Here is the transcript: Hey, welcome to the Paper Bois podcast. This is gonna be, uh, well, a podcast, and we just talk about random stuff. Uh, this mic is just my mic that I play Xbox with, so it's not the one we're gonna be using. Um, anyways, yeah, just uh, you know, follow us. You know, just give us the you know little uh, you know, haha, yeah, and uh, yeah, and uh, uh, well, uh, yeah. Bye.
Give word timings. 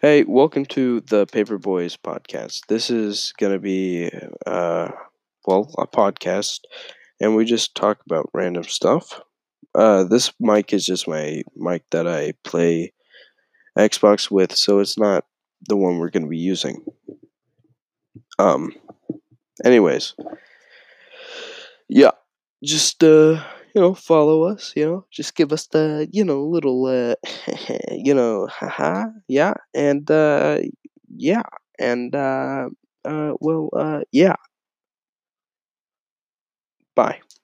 Hey, 0.00 0.24
welcome 0.24 0.64
to 0.66 1.00
the 1.02 1.26
Paper 1.26 1.58
Bois 1.58 1.94
podcast. 2.04 2.66
This 2.68 2.90
is 2.90 3.32
gonna 3.38 3.58
be, 3.58 4.10
uh, 4.46 4.90
well, 5.46 5.72
a 5.78 5.86
podcast, 5.86 6.60
and 7.20 7.36
we 7.36 7.44
just 7.44 7.74
talk 7.74 8.00
about 8.06 8.30
random 8.34 8.64
stuff. 8.64 9.20
Uh, 9.74 10.04
this 10.04 10.32
mic 10.40 10.72
is 10.72 10.86
just 10.86 11.08
my 11.08 11.42
mic 11.56 11.84
that 11.90 12.06
I 12.08 12.34
play 12.44 12.92
Xbox 13.78 14.30
with, 14.30 14.54
so 14.54 14.80
it's 14.80 14.98
not 14.98 15.24
the 15.68 15.76
one 15.76 15.98
we're 15.98 16.10
gonna 16.10 16.28
be 16.28 16.38
using. 16.38 16.84
Um, 18.38 18.72
anyways, 19.64 20.14
yeah, 21.88 22.10
just 22.62 23.02
uh, 23.04 23.42
you 23.74 23.80
know, 23.80 23.94
follow 23.94 24.44
us. 24.44 24.72
You 24.76 24.86
know, 24.86 25.06
just 25.10 25.34
give 25.34 25.52
us 25.52 25.66
the 25.68 26.08
you 26.12 26.24
know 26.24 26.42
little 26.44 26.86
uh, 26.86 27.14
you 27.92 28.14
know, 28.14 28.46
haha, 28.48 29.06
yeah, 29.28 29.54
and 29.74 30.10
uh, 30.10 30.58
yeah, 31.16 31.42
and 31.78 32.14
uh, 32.14 32.68
uh, 33.04 33.32
well, 33.40 33.70
uh, 33.76 34.00
yeah. 34.12 34.36
Bye. 36.94 37.20